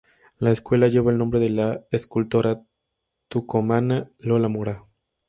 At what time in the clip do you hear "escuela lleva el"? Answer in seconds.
0.49-1.19